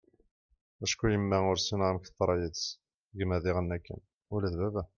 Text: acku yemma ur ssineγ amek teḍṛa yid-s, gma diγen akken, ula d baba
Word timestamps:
acku 0.83 1.03
yemma 1.11 1.37
ur 1.49 1.57
ssineγ 1.59 1.87
amek 1.89 2.05
teḍṛa 2.07 2.35
yid-s, 2.41 2.65
gma 3.17 3.37
diγen 3.43 3.69
akken, 3.75 3.97
ula 4.35 4.47
d 4.53 4.55
baba 4.61 4.81